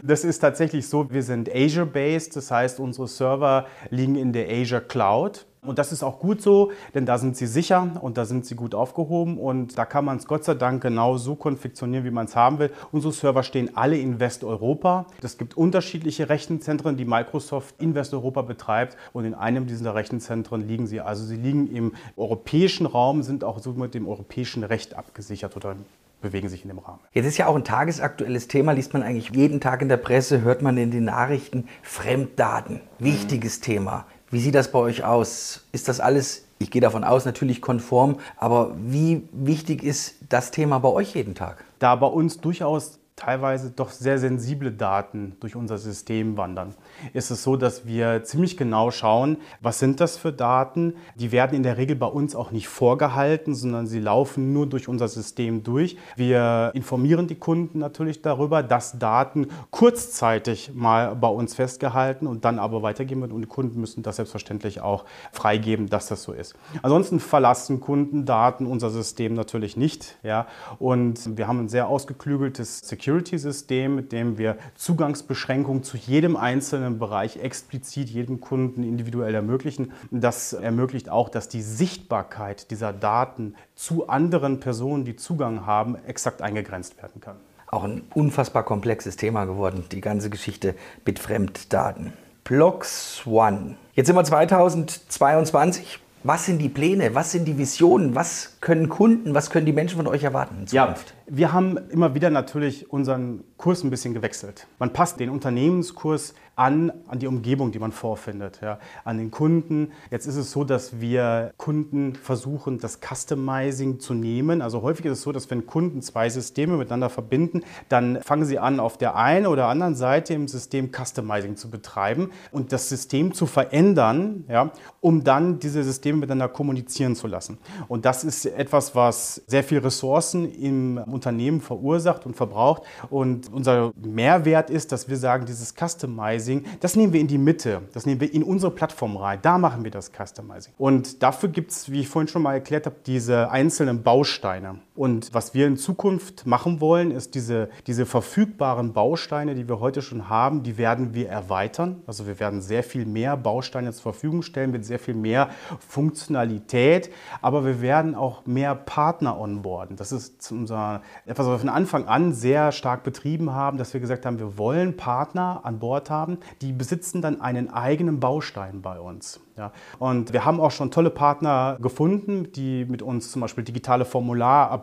das 0.03 0.23
ist 0.23 0.39
tatsächlich 0.39 0.70
so, 0.79 1.11
wir 1.11 1.23
sind 1.23 1.53
Azure-based. 1.53 2.35
Das 2.35 2.51
heißt, 2.51 2.79
unsere 2.79 3.07
Server 3.07 3.65
liegen 3.89 4.15
in 4.15 4.33
der 4.33 4.49
Azure 4.49 4.81
Cloud. 4.81 5.45
Und 5.63 5.77
das 5.77 5.91
ist 5.91 6.01
auch 6.01 6.17
gut 6.17 6.41
so, 6.41 6.71
denn 6.95 7.05
da 7.05 7.19
sind 7.19 7.37
sie 7.37 7.45
sicher 7.45 7.91
und 8.01 8.17
da 8.17 8.25
sind 8.25 8.47
sie 8.47 8.55
gut 8.55 8.73
aufgehoben 8.73 9.37
und 9.37 9.77
da 9.77 9.85
kann 9.85 10.05
man 10.05 10.17
es 10.17 10.25
Gott 10.25 10.43
sei 10.43 10.55
Dank 10.55 10.81
genau 10.81 11.17
so 11.17 11.35
konfektionieren, 11.35 12.03
wie 12.03 12.09
man 12.09 12.25
es 12.25 12.35
haben 12.35 12.57
will. 12.57 12.71
Unsere 12.91 13.13
Server 13.13 13.43
stehen 13.43 13.77
alle 13.77 13.95
in 13.99 14.19
Westeuropa. 14.19 15.05
Es 15.21 15.37
gibt 15.37 15.55
unterschiedliche 15.55 16.29
Rechenzentren, 16.29 16.97
die 16.97 17.05
Microsoft 17.05 17.75
in 17.77 17.93
Westeuropa 17.93 18.41
betreibt 18.41 18.97
und 19.13 19.25
in 19.25 19.35
einem 19.35 19.67
dieser 19.67 19.93
Rechenzentren 19.93 20.67
liegen 20.67 20.87
sie. 20.87 20.99
Also 20.99 21.25
sie 21.25 21.35
liegen 21.35 21.71
im 21.71 21.93
europäischen 22.17 22.87
Raum, 22.87 23.21
sind 23.21 23.43
auch 23.43 23.59
so 23.59 23.73
mit 23.73 23.93
dem 23.93 24.07
europäischen 24.07 24.63
Recht 24.63 24.95
abgesichert 24.95 25.55
oder 25.55 25.75
bewegen 26.21 26.49
sich 26.49 26.63
in 26.63 26.69
dem 26.69 26.79
Rahmen. 26.79 26.99
Jetzt 27.13 27.25
ist 27.25 27.37
ja 27.37 27.47
auch 27.47 27.55
ein 27.55 27.63
tagesaktuelles 27.63 28.47
Thema, 28.47 28.71
liest 28.71 28.93
man 28.93 29.03
eigentlich 29.03 29.31
jeden 29.35 29.59
Tag 29.59 29.81
in 29.81 29.89
der 29.89 29.97
Presse, 29.97 30.41
hört 30.41 30.61
man 30.61 30.77
in 30.77 30.91
den 30.91 31.05
Nachrichten, 31.05 31.67
Fremddaten, 31.81 32.81
wichtiges 32.99 33.59
mhm. 33.59 33.63
Thema. 33.63 34.05
Wie 34.29 34.39
sieht 34.39 34.55
das 34.55 34.71
bei 34.71 34.79
euch 34.79 35.03
aus? 35.03 35.65
Ist 35.73 35.89
das 35.89 35.99
alles, 35.99 36.45
ich 36.57 36.71
gehe 36.71 36.81
davon 36.81 37.03
aus, 37.03 37.25
natürlich 37.25 37.61
konform, 37.61 38.19
aber 38.37 38.75
wie 38.77 39.27
wichtig 39.33 39.83
ist 39.83 40.15
das 40.29 40.51
Thema 40.51 40.79
bei 40.79 40.89
euch 40.89 41.15
jeden 41.15 41.35
Tag? 41.35 41.65
Da 41.79 41.95
bei 41.95 42.07
uns 42.07 42.39
durchaus 42.39 43.00
teilweise 43.21 43.69
doch 43.69 43.91
sehr 43.91 44.17
sensible 44.17 44.71
Daten 44.71 45.35
durch 45.41 45.55
unser 45.55 45.77
System 45.77 46.37
wandern, 46.37 46.73
ist 47.13 47.29
es 47.29 47.43
so, 47.43 47.55
dass 47.55 47.85
wir 47.85 48.23
ziemlich 48.23 48.57
genau 48.57 48.89
schauen, 48.89 49.37
was 49.61 49.77
sind 49.77 49.99
das 49.99 50.17
für 50.17 50.33
Daten. 50.33 50.95
Die 51.13 51.31
werden 51.31 51.55
in 51.55 51.61
der 51.61 51.77
Regel 51.77 51.95
bei 51.95 52.07
uns 52.07 52.35
auch 52.35 52.49
nicht 52.49 52.67
vorgehalten, 52.67 53.53
sondern 53.53 53.85
sie 53.85 53.99
laufen 53.99 54.53
nur 54.53 54.65
durch 54.65 54.87
unser 54.87 55.07
System 55.07 55.61
durch. 55.61 55.97
Wir 56.15 56.71
informieren 56.73 57.27
die 57.27 57.35
Kunden 57.35 57.77
natürlich 57.77 58.23
darüber, 58.23 58.63
dass 58.63 58.97
Daten 58.97 59.49
kurzzeitig 59.69 60.71
mal 60.73 61.15
bei 61.15 61.27
uns 61.27 61.53
festgehalten 61.53 62.25
und 62.25 62.43
dann 62.43 62.57
aber 62.57 62.81
weitergeben 62.81 63.21
wird 63.21 63.33
und 63.33 63.41
die 63.41 63.47
Kunden 63.47 63.79
müssen 63.79 64.01
das 64.01 64.15
selbstverständlich 64.15 64.81
auch 64.81 65.05
freigeben, 65.31 65.89
dass 65.89 66.07
das 66.07 66.23
so 66.23 66.33
ist. 66.33 66.55
Ansonsten 66.81 67.19
verlassen 67.19 67.81
Kunden 67.81 68.25
Daten 68.25 68.65
unser 68.65 68.89
System 68.89 69.35
natürlich 69.35 69.77
nicht. 69.77 70.17
Ja? 70.23 70.47
Und 70.79 71.37
wir 71.37 71.47
haben 71.47 71.59
ein 71.59 71.69
sehr 71.69 71.87
ausgeklügeltes 71.87 72.79
Security 72.79 73.10
Security-System, 73.11 73.95
mit 73.95 74.11
dem 74.13 74.37
wir 74.37 74.57
Zugangsbeschränkungen 74.75 75.83
zu 75.83 75.97
jedem 75.97 76.37
einzelnen 76.37 76.97
Bereich 76.97 77.37
explizit 77.37 78.09
jedem 78.09 78.39
Kunden 78.39 78.83
individuell 78.83 79.35
ermöglichen. 79.35 79.91
Das 80.11 80.53
ermöglicht 80.53 81.09
auch, 81.09 81.27
dass 81.27 81.49
die 81.49 81.61
Sichtbarkeit 81.61 82.71
dieser 82.71 82.93
Daten 82.93 83.55
zu 83.75 84.07
anderen 84.07 84.61
Personen, 84.61 85.03
die 85.03 85.17
Zugang 85.17 85.65
haben, 85.65 85.97
exakt 86.07 86.41
eingegrenzt 86.41 86.97
werden 87.01 87.19
kann. 87.19 87.35
Auch 87.67 87.83
ein 87.83 88.03
unfassbar 88.13 88.63
komplexes 88.63 89.17
Thema 89.17 89.45
geworden, 89.45 89.83
die 89.91 90.01
ganze 90.01 90.29
Geschichte 90.29 90.75
mit 91.05 91.19
Fremddaten. 91.19 92.13
Blocks 92.45 93.23
One. 93.25 93.75
Jetzt 93.93 94.07
sind 94.07 94.15
wir 94.15 94.23
2022. 94.23 95.99
Was 96.23 96.45
sind 96.45 96.59
die 96.59 96.69
Pläne? 96.69 97.15
Was 97.15 97.31
sind 97.31 97.45
die 97.45 97.57
Visionen? 97.57 98.13
Was 98.15 98.57
können 98.61 98.89
Kunden, 98.89 99.33
was 99.33 99.49
können 99.49 99.65
die 99.65 99.73
Menschen 99.73 99.97
von 99.97 100.07
euch 100.07 100.23
erwarten 100.23 100.55
in 100.59 100.67
Zukunft? 100.67 101.15
Ja, 101.27 101.35
wir 101.35 101.53
haben 101.53 101.77
immer 101.89 102.13
wieder 102.13 102.29
natürlich 102.29 102.91
unseren 102.91 103.43
Kurs 103.61 103.83
ein 103.83 103.91
bisschen 103.91 104.15
gewechselt. 104.15 104.65
Man 104.79 104.91
passt 104.91 105.19
den 105.19 105.29
Unternehmenskurs 105.29 106.33
an, 106.55 106.91
an 107.07 107.19
die 107.19 107.27
Umgebung, 107.27 107.71
die 107.71 107.79
man 107.79 107.91
vorfindet, 107.91 108.59
ja, 108.61 108.79
an 109.03 109.17
den 109.17 109.31
Kunden. 109.31 109.91
Jetzt 110.09 110.25
ist 110.25 110.35
es 110.35 110.51
so, 110.51 110.63
dass 110.63 110.99
wir 110.99 111.53
Kunden 111.57 112.15
versuchen, 112.15 112.79
das 112.79 112.99
Customizing 112.99 113.99
zu 113.99 114.13
nehmen. 114.13 114.61
Also 114.61 114.81
häufig 114.81 115.05
ist 115.05 115.13
es 115.13 115.21
so, 115.21 115.31
dass 115.31 115.49
wenn 115.49 115.65
Kunden 115.65 116.01
zwei 116.01 116.29
Systeme 116.29 116.75
miteinander 116.75 117.09
verbinden, 117.09 117.61
dann 117.87 118.21
fangen 118.21 118.45
sie 118.45 118.59
an, 118.59 118.79
auf 118.79 118.97
der 118.97 119.15
einen 119.15 119.45
oder 119.45 119.67
anderen 119.67 119.95
Seite 119.95 120.33
im 120.33 120.47
System 120.47 120.91
Customizing 120.91 121.55
zu 121.55 121.69
betreiben 121.69 122.31
und 122.51 122.71
das 122.71 122.89
System 122.89 123.33
zu 123.33 123.45
verändern, 123.45 124.45
ja, 124.49 124.71
um 125.01 125.23
dann 125.23 125.59
diese 125.59 125.83
Systeme 125.83 126.17
miteinander 126.17 126.49
kommunizieren 126.49 127.15
zu 127.15 127.27
lassen. 127.27 127.59
Und 127.87 128.05
das 128.05 128.23
ist 128.23 128.45
etwas, 128.45 128.95
was 128.95 129.41
sehr 129.47 129.63
viel 129.63 129.79
Ressourcen 129.79 130.51
im 130.51 130.97
Unternehmen 130.97 131.61
verursacht 131.61 132.25
und 132.25 132.35
verbraucht. 132.35 132.83
Und 133.09 133.50
unser 133.53 133.91
Mehrwert 133.95 134.69
ist, 134.69 134.91
dass 134.91 135.09
wir 135.09 135.17
sagen, 135.17 135.45
dieses 135.45 135.73
Customizing, 135.73 136.65
das 136.79 136.95
nehmen 136.95 137.13
wir 137.13 137.19
in 137.19 137.27
die 137.27 137.37
Mitte, 137.37 137.81
das 137.93 138.05
nehmen 138.05 138.21
wir 138.21 138.33
in 138.33 138.43
unsere 138.43 138.71
Plattform 138.71 139.17
rein. 139.17 139.39
Da 139.41 139.57
machen 139.57 139.83
wir 139.83 139.91
das 139.91 140.11
Customizing. 140.11 140.73
Und 140.77 141.23
dafür 141.23 141.49
gibt 141.49 141.71
es, 141.71 141.91
wie 141.91 142.01
ich 142.01 142.07
vorhin 142.07 142.27
schon 142.27 142.41
mal 142.41 142.53
erklärt 142.53 142.85
habe, 142.85 142.95
diese 143.05 143.49
einzelnen 143.51 144.03
Bausteine. 144.03 144.79
Und 145.01 145.33
was 145.33 145.55
wir 145.55 145.65
in 145.65 145.77
Zukunft 145.77 146.45
machen 146.45 146.79
wollen, 146.79 147.09
ist 147.09 147.33
diese, 147.33 147.69
diese 147.87 148.05
verfügbaren 148.05 148.93
Bausteine, 148.93 149.55
die 149.55 149.67
wir 149.67 149.79
heute 149.79 150.03
schon 150.03 150.29
haben, 150.29 150.61
die 150.61 150.77
werden 150.77 151.15
wir 151.15 151.27
erweitern. 151.27 152.03
Also 152.05 152.27
wir 152.27 152.39
werden 152.39 152.61
sehr 152.61 152.83
viel 152.83 153.07
mehr 153.07 153.35
Bausteine 153.35 153.91
zur 153.93 154.03
Verfügung 154.03 154.43
stellen 154.43 154.69
mit 154.69 154.85
sehr 154.85 154.99
viel 154.99 155.15
mehr 155.15 155.49
Funktionalität. 155.79 157.09
Aber 157.41 157.65
wir 157.65 157.81
werden 157.81 158.13
auch 158.13 158.45
mehr 158.45 158.75
Partner 158.75 159.39
onboarden. 159.39 159.95
Das 159.95 160.11
ist 160.11 160.51
unser, 160.51 161.01
etwas, 161.25 161.47
was 161.47 161.53
wir 161.53 161.59
von 161.61 161.69
Anfang 161.69 162.05
an 162.05 162.35
sehr 162.35 162.71
stark 162.71 163.03
betrieben 163.03 163.53
haben, 163.53 163.79
dass 163.79 163.95
wir 163.95 164.01
gesagt 164.01 164.27
haben, 164.27 164.37
wir 164.37 164.59
wollen 164.59 164.97
Partner 164.97 165.61
an 165.63 165.79
Bord 165.79 166.11
haben, 166.11 166.37
die 166.61 166.73
besitzen 166.73 167.23
dann 167.23 167.41
einen 167.41 167.73
eigenen 167.73 168.19
Baustein 168.19 168.83
bei 168.83 168.99
uns. 168.99 169.39
Ja. 169.57 169.71
Und 169.99 170.33
wir 170.33 170.45
haben 170.45 170.59
auch 170.59 170.71
schon 170.71 170.91
tolle 170.91 171.09
Partner 171.09 171.77
gefunden, 171.81 172.51
die 172.53 172.85
mit 172.85 173.01
uns 173.01 173.31
zum 173.31 173.41
Beispiel 173.41 173.63
digitale 173.63 174.05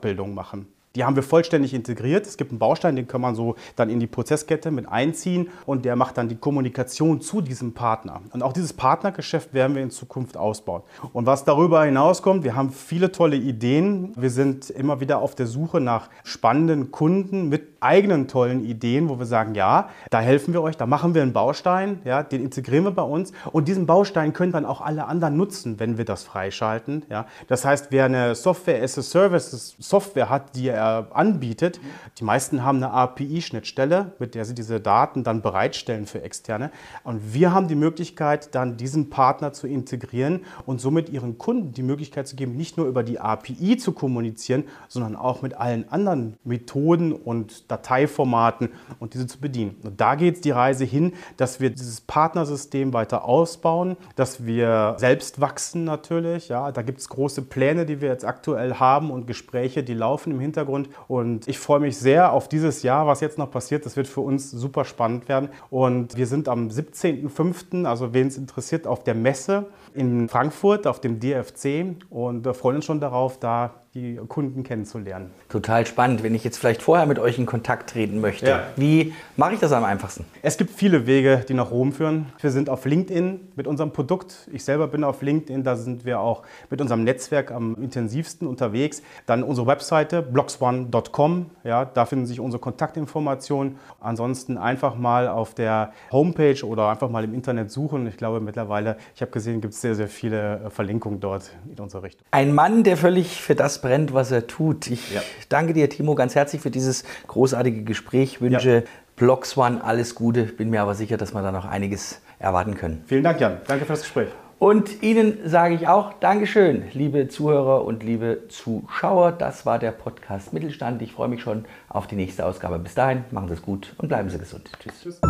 Formularabbildungen 0.09 0.35
machen. 0.35 0.67
Die 0.97 1.05
haben 1.05 1.17
wir 1.17 1.23
vollständig 1.23 1.75
integriert. 1.75 2.27
Es 2.27 2.39
gibt 2.39 2.51
einen 2.51 2.59
Baustein, 2.59 2.97
den 2.97 3.07
kann 3.07 3.21
man 3.21 3.35
so 3.35 3.57
dann 3.77 3.91
in 3.91 4.01
die 4.01 4.07
Prozesskette 4.07 4.71
mit 4.71 4.89
einziehen 4.89 5.49
und 5.67 5.85
der 5.85 5.97
macht 5.97 6.17
dann 6.17 6.29
die 6.29 6.35
Kommunikation 6.35 7.21
zu 7.21 7.41
diesem 7.43 7.73
Partner. 7.73 8.23
Und 8.33 8.43
auch 8.43 8.55
dieses 8.55 8.73
Partnergeschäft 8.73 9.53
werden 9.53 9.77
wir 9.77 9.83
in 9.83 9.91
Zukunft 9.91 10.37
ausbauen. 10.37 10.83
Und 11.13 11.27
was 11.27 11.45
darüber 11.45 11.85
hinauskommt, 11.85 12.43
wir 12.43 12.57
haben 12.57 12.71
viele 12.71 13.13
tolle 13.13 13.37
Ideen. 13.37 14.13
Wir 14.17 14.31
sind 14.31 14.71
immer 14.71 14.99
wieder 15.01 15.21
auf 15.21 15.35
der 15.35 15.47
Suche 15.47 15.79
nach 15.79 16.09
spannenden 16.25 16.91
Kunden 16.91 17.49
mit 17.49 17.78
eigenen 17.81 18.29
tollen 18.29 18.65
Ideen, 18.65 19.09
wo 19.09 19.19
wir 19.19 19.27
sagen, 19.27 19.55
ja, 19.55 19.89
da 20.11 20.21
helfen 20.21 20.53
wir 20.53 20.63
euch, 20.63 20.77
da 20.77 20.87
machen 20.87 21.15
wir 21.15 21.23
einen 21.23 21.33
Baustein, 21.33 22.01
ja, 22.05 22.23
den 22.23 22.43
integrieren 22.43 22.85
wir 22.85 22.91
bei 22.91 23.03
uns 23.03 23.33
und 23.53 23.69
diesen 23.69 23.87
Baustein 23.87 24.33
können 24.33 24.53
dann 24.53 24.65
auch 24.65 24.81
alle 24.81 25.07
anderen 25.07 25.37
nutzen, 25.37 25.79
wenn 25.79 25.99
wir 25.99 26.05
das 26.05 26.25
freischalten. 26.25 27.05
Ja. 27.09 27.27
Das 27.47 27.65
heißt, 27.65 27.89
wer 27.91 28.07
eine 28.07 28.35
Software 28.35 28.83
as 28.83 28.99
a 28.99 29.03
Service 29.03 29.77
Software 29.79 30.29
hat, 30.29 30.57
die 30.57 30.69
er 30.69 31.09
anbietet, 31.13 31.81
die 32.19 32.25
meisten 32.25 32.65
haben 32.65 32.79
eine 32.79 32.93
API-Schnittstelle, 32.93 34.13
mit 34.19 34.35
der 34.35 34.45
sie 34.45 34.55
diese 34.55 34.81
Daten 34.81 35.25
dann 35.25 35.43
bereitstellen 35.43 36.07
für 36.07 36.23
Externe 36.23 36.71
und 37.05 37.35
wir 37.35 37.53
haben 37.53 37.69
die 37.69 37.75
Möglichkeit, 37.75 38.55
dann 38.55 38.77
diesen 38.77 39.11
Partner 39.11 39.53
zu 39.53 39.67
integrieren 39.67 40.45
und 40.67 40.81
somit 40.81 41.09
ihren 41.09 41.39
Kunden 41.39 41.73
die 41.73 41.83
Möglichkeit 41.83 42.27
zu 42.27 42.37
geben, 42.37 42.57
nicht 42.57 42.77
nur 42.77 42.87
über 42.87 43.03
die 43.03 43.21
API 43.21 43.77
zu 43.77 43.93
kommunizieren, 43.93 44.65
sondern 44.89 45.17
auch 45.17 45.43
mit 45.43 45.55
allen 45.55 45.89
anderen 45.91 46.37
Methoden 46.45 47.13
und 47.13 47.68
Dateiformaten 47.69 48.71
und 48.99 49.15
diese 49.15 49.27
zu 49.27 49.41
bedienen. 49.41 49.77
Und 49.85 50.01
da 50.01 50.15
geht 50.15 50.45
die 50.45 50.51
Reise 50.51 50.85
hin, 50.85 51.13
dass 51.37 51.61
wir 51.61 51.71
dieses 51.71 52.01
Partnersystem 52.01 52.93
weiter 52.93 53.25
ausbauen, 53.25 53.97
dass 54.17 54.45
wir 54.45 54.97
selbst 54.99 55.41
wachsen 55.41 55.85
natürlich. 55.85 56.49
Ja, 56.49 56.73
da 56.73 56.83
gibt 56.83 57.01
es 57.01 57.09
große 57.09 57.43
Pläne, 57.43 57.87
die 57.87 58.01
wir 58.01 58.09
jetzt 58.09 58.25
aktuell 58.25 58.75
haben 58.75 59.11
und 59.11 59.27
Gespräche, 59.27 59.83
die 59.83 59.95
laufen 59.95 60.33
im 60.33 60.41
Hintergrund. 60.41 60.89
Und 61.07 61.47
ich 61.49 61.59
freue 61.59 61.81
mich 61.81 61.97
sehr 61.99 62.33
auf 62.33 62.49
dieses 62.49 62.83
Jahr, 62.83 63.07
was 63.07 63.21
jetzt 63.21 63.39
noch 63.39 63.51
passiert. 63.51 63.87
Das 63.87 63.97
wird 63.97 64.09
für 64.09 64.21
uns 64.21 64.51
super 64.51 64.85
spannend 64.85 65.29
werden. 65.29 65.51
Und 65.71 66.17
wir 66.17 66.27
sind 66.27 66.49
am 66.49 66.69
17.05., 66.69 67.85
also 67.85 68.15
wen 68.15 68.29
es 68.29 68.37
interessiert, 68.37 68.87
auf 68.87 69.05
der 69.05 69.15
Messe 69.15 69.67
in 69.95 70.29
Frankfurt 70.29 70.87
auf 70.87 71.01
dem 71.01 71.21
DFC 71.21 71.97
und 72.11 72.47
freuen 72.57 72.77
uns 72.77 72.85
schon 72.85 73.01
darauf, 73.01 73.39
da 73.39 73.75
die 73.99 74.21
Kunden 74.29 74.63
kennenzulernen. 74.63 75.31
Total 75.49 75.87
spannend. 75.87 76.23
Wenn 76.23 76.35
ich 76.35 76.45
jetzt 76.45 76.59
vielleicht 76.59 76.83
vorher 76.83 77.07
mit 77.07 77.19
euch 77.19 77.39
in 77.39 77.47
Kontakt 77.47 77.91
treten 77.91 78.21
möchte, 78.21 78.49
ja. 78.49 78.63
wie 78.77 79.13
mache 79.37 79.55
ich 79.55 79.61
das 79.61 79.73
am 79.73 79.85
einfachsten? 79.85 80.25
Es 80.43 80.57
gibt 80.57 80.71
viele 80.71 81.07
Wege, 81.07 81.45
die 81.49 81.55
nach 81.55 81.71
Rom 81.71 81.93
führen. 81.93 82.27
Wir 82.41 82.51
sind 82.51 82.71
auf 82.71 82.85
LinkedIn 82.85 83.41
mit 83.57 83.67
unserem 83.67 83.93
Produkt. 83.93 84.49
Ich 84.53 84.65
selber 84.65 84.87
bin 84.89 85.05
auf 85.05 85.23
LinkedIn, 85.23 85.65
da 85.65 85.77
sind 85.77 86.05
wir 86.05 86.21
auch 86.21 86.43
mit 86.71 86.81
unserem 86.81 87.05
Netzwerk 87.05 87.51
am 87.51 87.75
intensivsten 87.77 88.47
unterwegs. 88.47 89.03
Dann 89.27 89.43
unsere 89.43 89.67
Webseite 89.67 90.23
blogsone.com, 90.23 91.47
ja, 91.65 91.85
da 91.85 92.07
finden 92.07 92.27
sich 92.27 92.41
unsere 92.41 92.61
Kontaktinformationen. 92.61 93.79
Ansonsten 94.01 94.59
einfach 94.59 94.97
mal 94.97 95.29
auf 95.29 95.55
der 95.55 95.93
Homepage 96.13 96.65
oder 96.65 96.89
einfach 96.89 97.11
mal 97.11 97.25
im 97.25 97.35
Internet 97.35 97.71
suchen. 97.71 98.07
Ich 98.07 98.17
glaube 98.17 98.41
mittlerweile, 98.41 98.97
ich 99.15 99.21
habe 99.21 99.31
gesehen, 99.31 99.61
gibt 99.61 99.75
es 99.75 99.81
sehr, 99.81 99.95
sehr 99.95 100.09
viele 100.09 100.67
äh, 100.67 100.71
Verlinkungen 100.71 101.21
dort 101.21 101.51
in 101.71 101.83
unsere 101.83 102.03
Richtung. 102.03 102.27
Ein 102.31 102.55
Mann, 102.55 102.85
der 102.85 102.97
völlig 102.97 103.41
für 103.41 103.55
das 103.55 103.81
brennt, 103.89 104.13
was 104.13 104.31
er 104.31 104.47
tut. 104.47 104.87
Ich 104.89 105.15
ja. 105.15 105.23
danke 105.49 105.73
dir, 105.73 105.89
Timo, 105.89 106.15
ganz 106.15 106.35
herzlich 106.35 106.61
für 106.61 106.71
dieses 106.71 107.05
großartige 107.27 107.83
Gespräch. 107.83 108.35
Ich 108.35 108.41
wünsche 108.41 108.75
ja. 108.75 108.83
Blocks 109.17 109.57
One 109.57 109.83
alles 109.83 110.15
Gute. 110.15 110.45
Bin 110.45 110.71
mir 110.71 110.83
aber 110.83 110.95
sicher, 110.95 111.17
dass 111.17 111.33
wir 111.33 111.43
da 111.43 111.53
noch 111.53 111.65
einiges 111.65 112.21
erwarten 112.39 112.75
können. 112.75 113.03
Vielen 113.07 113.25
Dank, 113.25 113.41
Jan. 113.41 113.59
Danke 113.67 113.87
für 113.87 113.93
das 113.93 114.03
Gespräch. 114.03 114.29
Und 114.59 115.03
Ihnen 115.03 115.39
sage 115.45 115.75
ich 115.75 115.87
auch 115.87 116.15
Dankeschön, 116.15 116.83
liebe 116.93 117.29
Zuhörer 117.29 117.85
und 117.85 118.03
liebe 118.03 118.49
Zuschauer. 118.49 119.33
Das 119.33 119.65
war 119.65 119.79
der 119.79 119.93
Podcast 119.93 120.53
Mittelstand. 120.53 121.01
Ich 121.01 121.13
freue 121.13 121.29
mich 121.29 121.43
schon 121.43 121.65
auf 121.89 122.09
die 122.09 122.17
nächste 122.17 122.45
Ausgabe. 122.45 122.79
Bis 122.79 122.95
dahin, 122.95 123.25
machen 123.31 123.49
Sie 123.49 123.55
es 123.55 123.63
gut 123.63 123.95
und 123.99 124.09
bleiben 124.09 124.29
Sie 124.31 124.39
gesund. 124.39 124.69
Tschüss. 124.81 125.01
Tschüss. 125.01 125.21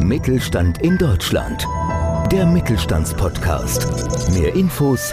Mittelstand 0.00 0.80
in 0.82 0.96
Deutschland. 0.98 1.66
Der 2.30 2.46
Mittelstandspodcast. 2.46 4.32
Mehr 4.34 4.54
Infos 4.54 5.12